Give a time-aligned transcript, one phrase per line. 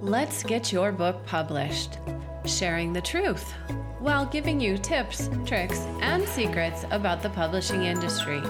[0.00, 1.98] Let's get your book published,
[2.44, 3.52] sharing the truth
[3.98, 8.40] while giving you tips, tricks, and secrets about the publishing industry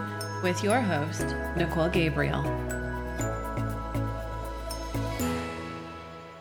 [0.43, 2.43] with your host, Nicole Gabriel.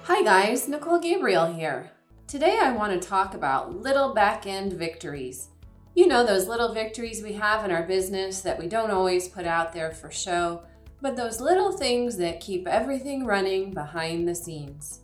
[0.03, 1.89] Hi, guys, Nicole Gabriel here.
[2.27, 5.47] Today I want to talk about little back end victories.
[5.95, 9.45] You know, those little victories we have in our business that we don't always put
[9.45, 10.63] out there for show,
[11.01, 15.01] but those little things that keep everything running behind the scenes.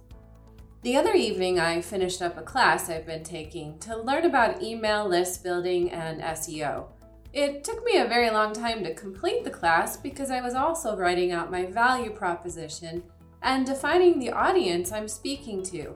[0.84, 5.08] The other evening, I finished up a class I've been taking to learn about email
[5.08, 6.88] list building and SEO.
[7.32, 10.98] It took me a very long time to complete the class because I was also
[10.98, 13.02] writing out my value proposition
[13.42, 15.96] and defining the audience I'm speaking to,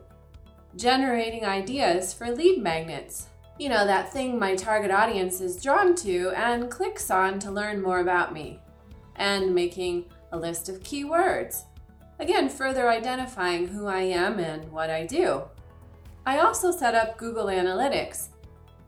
[0.78, 3.28] generating ideas for lead magnets.
[3.60, 7.82] You know, that thing my target audience is drawn to and clicks on to learn
[7.82, 8.62] more about me,
[9.18, 11.64] and making a list of keywords
[12.20, 15.44] Again, further identifying who I am and what I do.
[16.26, 18.30] I also set up Google Analytics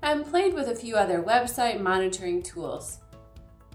[0.01, 2.99] and played with a few other website monitoring tools.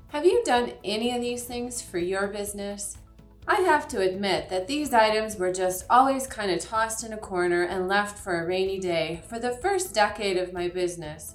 [0.08, 2.98] Have you done any of these things for your business?
[3.46, 7.18] I have to admit that these items were just always kind of tossed in a
[7.18, 11.34] corner and left for a rainy day for the first decade of my business.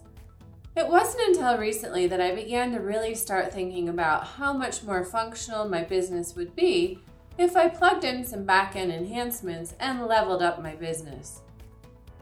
[0.75, 5.03] It wasn't until recently that I began to really start thinking about how much more
[5.03, 6.99] functional my business would be
[7.39, 11.41] if I plugged in some backend enhancements and leveled up my business.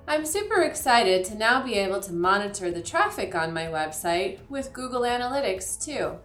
[0.08, 4.74] I'm super excited to now be able to monitor the traffic on my website with
[4.74, 6.18] Google Analytics too.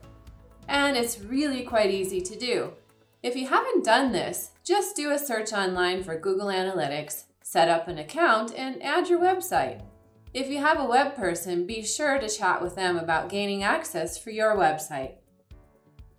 [0.68, 2.74] And it's really quite easy to do.
[3.22, 7.88] If you haven't done this, just do a search online for Google Analytics, set up
[7.88, 9.80] an account, and add your website.
[10.34, 14.18] If you have a web person, be sure to chat with them about gaining access
[14.18, 15.14] for your website.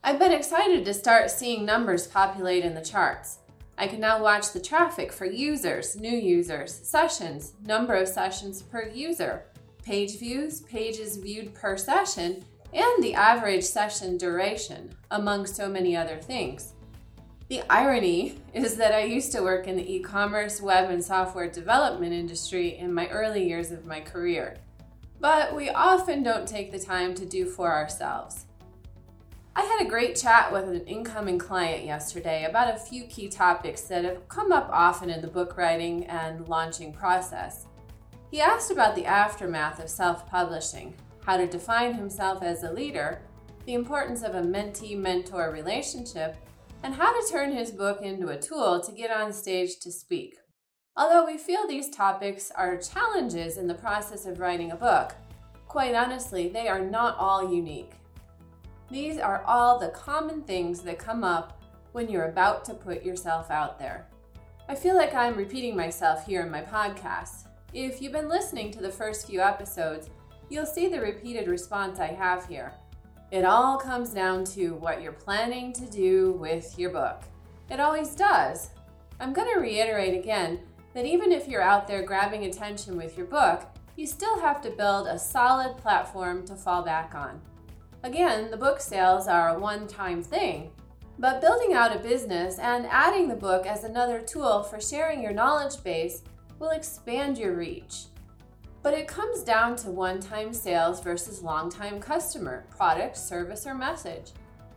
[0.06, 3.38] I've been excited to start seeing numbers populate in the charts.
[3.78, 8.90] I can now watch the traffic for users, new users, sessions, number of sessions per
[8.90, 9.46] user,
[9.82, 12.44] page views, pages viewed per session,
[12.74, 16.74] and the average session duration, among so many other things.
[17.48, 21.50] The irony is that I used to work in the e commerce, web, and software
[21.50, 24.58] development industry in my early years of my career.
[25.22, 28.48] But we often don't take the time to do for ourselves.
[29.56, 33.82] I had a great chat with an incoming client yesterday about a few key topics
[33.82, 37.68] that have come up often in the book writing and launching process.
[38.32, 43.22] He asked about the aftermath of self publishing, how to define himself as a leader,
[43.68, 46.36] the importance of a mentee mentor relationship,
[46.82, 50.36] and how to turn his book into a tool to get on stage to speak.
[50.98, 55.14] Although we feel these topics are challenges in the process of writing a book,
[55.68, 57.92] quite honestly, they are not all unique.
[58.92, 61.62] These are all the common things that come up
[61.94, 64.08] when you're about to put yourself out there.
[64.68, 67.48] I feel like I'm repeating myself here in my podcast.
[67.74, 70.10] If you've been listening to the first few episodes,
[70.50, 72.74] you'll see the repeated response I have here.
[73.32, 77.24] It all comes down to what you're planning to do with your book.
[77.70, 78.70] It always does.
[79.20, 80.60] I'm going to reiterate again
[80.94, 83.64] that even if you're out there grabbing attention with your book,
[83.96, 87.42] you still have to build a solid platform to fall back on.
[88.04, 90.72] Again, the book sales are a one time thing,
[91.20, 95.32] but building out a business and adding the book as another tool for sharing your
[95.32, 96.22] knowledge base
[96.60, 98.08] will expand your reach.
[98.82, 103.74] But it comes down to one time sales versus long time customer, product, service, or
[103.74, 104.32] message.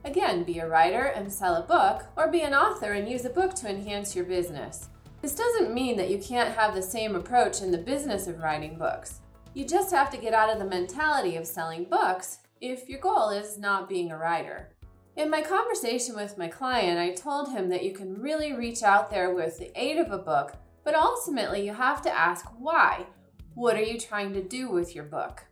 [0.05, 3.31] Again, be a writer and sell a book, or be an author and use a
[3.31, 4.89] book to enhance your business.
[5.21, 8.79] This doesn't mean that you can't have the same approach in the business of writing
[8.79, 9.19] books.
[9.53, 13.31] You just have to get out of the mentality of selling books if your goal
[13.31, 14.71] is not being a writer.
[15.17, 19.11] In my conversation with my client, I told him that you can really reach out
[19.11, 23.07] there with the aid of a book, but ultimately you have to ask why.
[23.55, 25.45] What are you trying to do with your book?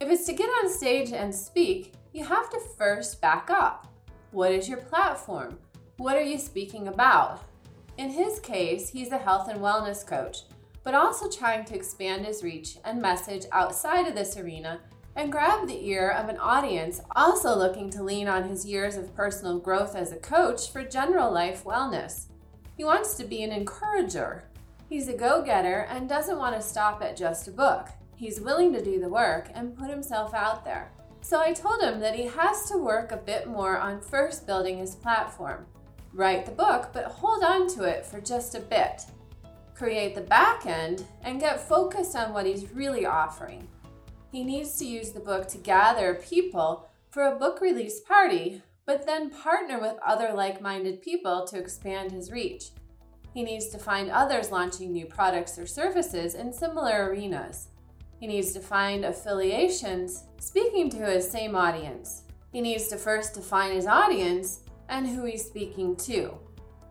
[0.00, 3.92] If it's to get on stage and speak, you have to first back up.
[4.30, 5.58] What is your platform?
[5.96, 7.42] What are you speaking about?
[7.96, 10.42] In his case, he's a health and wellness coach,
[10.84, 14.80] but also trying to expand his reach and message outside of this arena
[15.18, 19.16] and grab the ear of an audience also looking to lean on his years of
[19.16, 22.26] personal growth as a coach for general life wellness.
[22.76, 24.44] He wants to be an encourager.
[24.88, 27.88] He's a go getter and doesn't want to stop at just a book.
[28.14, 30.92] He's willing to do the work and put himself out there.
[31.20, 34.78] So I told him that he has to work a bit more on first building
[34.78, 35.66] his platform.
[36.12, 39.02] Write the book, but hold on to it for just a bit.
[39.74, 43.66] Create the back end and get focused on what he's really offering.
[44.30, 49.06] He needs to use the book to gather people for a book release party, but
[49.06, 52.70] then partner with other like minded people to expand his reach.
[53.32, 57.68] He needs to find others launching new products or services in similar arenas.
[58.20, 62.24] He needs to find affiliations speaking to his same audience.
[62.52, 66.36] He needs to first define his audience and who he's speaking to.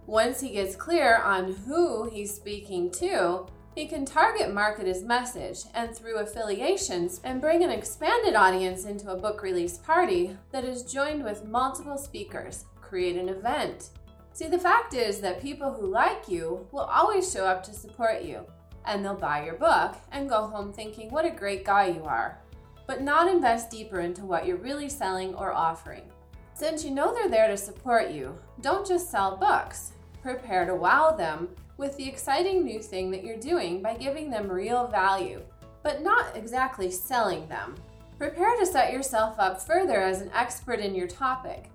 [0.06, 3.46] Once he gets clear on who he's speaking to,
[3.78, 9.12] he can target market his message and through affiliations and bring an expanded audience into
[9.12, 13.92] a book release party that is joined with multiple speakers, create an event.
[14.34, 18.24] See, the fact is that people who like you will always show up to support
[18.24, 18.44] you,
[18.84, 22.42] and they'll buy your book and go home thinking what a great guy you are,
[22.88, 26.10] but not invest deeper into what you're really selling or offering.
[26.56, 29.92] Since you know they're there to support you, don't just sell books.
[30.24, 34.52] Prepare to wow them with the exciting new thing that you're doing by giving them
[34.52, 35.42] real value,
[35.84, 37.76] but not exactly selling them.
[38.18, 41.70] Prepare to set yourself up further as an expert in your topic.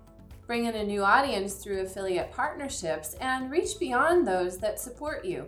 [0.45, 5.47] Bring in a new audience through affiliate partnerships and reach beyond those that support you.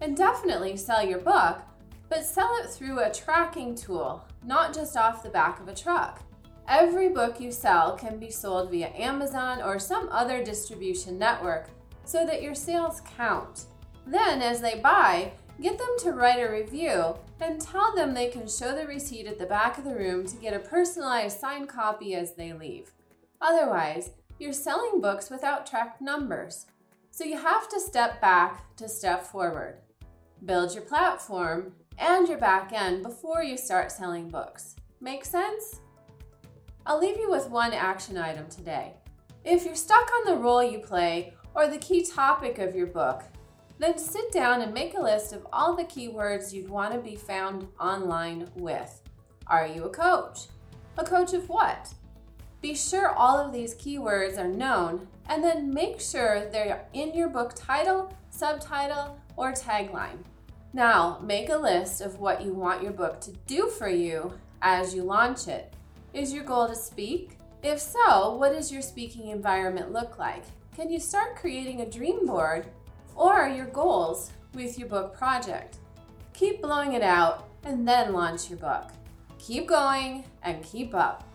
[0.00, 1.60] And definitely sell your book,
[2.08, 6.20] but sell it through a tracking tool, not just off the back of a truck.
[6.68, 11.68] Every book you sell can be sold via Amazon or some other distribution network
[12.04, 13.66] so that your sales count.
[14.06, 18.48] Then, as they buy, get them to write a review and tell them they can
[18.48, 22.14] show the receipt at the back of the room to get a personalized signed copy
[22.14, 22.92] as they leave.
[23.40, 26.66] Otherwise, you're selling books without tracked numbers.
[27.10, 29.78] So you have to step back to step forward.
[30.44, 34.76] Build your platform and your back end before you start selling books.
[35.00, 35.80] Make sense?
[36.86, 38.94] I'll leave you with one action item today.
[39.44, 43.24] If you're stuck on the role you play or the key topic of your book,
[43.82, 47.16] then sit down and make a list of all the keywords you'd want to be
[47.16, 49.02] found online with.
[49.48, 50.46] Are you a coach?
[50.98, 51.92] A coach of what?
[52.60, 57.28] Be sure all of these keywords are known and then make sure they're in your
[57.28, 60.18] book title, subtitle, or tagline.
[60.72, 64.32] Now, make a list of what you want your book to do for you
[64.62, 65.74] as you launch it.
[66.14, 67.38] Is your goal to speak?
[67.62, 70.44] If so, what does your speaking environment look like?
[70.76, 72.66] Can you start creating a dream board
[73.14, 75.78] or your goals with your book project?
[76.32, 78.90] Keep blowing it out and then launch your book.
[79.38, 81.28] Keep going and keep up.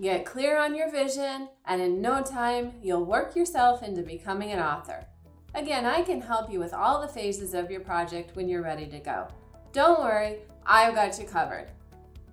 [0.00, 4.58] Get clear on your vision, and in no time, you'll work yourself into becoming an
[4.58, 5.06] author.
[5.54, 8.86] Again, I can help you with all the phases of your project when you're ready
[8.86, 9.28] to go.
[9.72, 11.68] Don't worry, I've got you covered.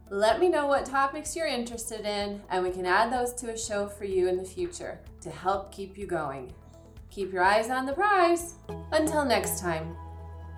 [0.10, 3.58] Let me know what topics you're interested in, and we can add those to a
[3.58, 6.52] show for you in the future to help keep you going.
[7.12, 8.56] Keep your eyes on the prize.
[8.92, 9.96] Until next time.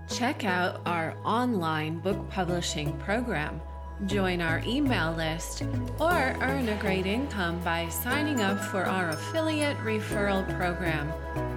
[0.08, 3.60] Check out our online book publishing program.
[4.06, 5.64] Join our email list
[6.00, 11.12] or earn a great income by signing up for our affiliate referral program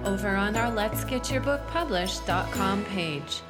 [0.05, 3.41] over on our Let's Get Your Book Published.com page.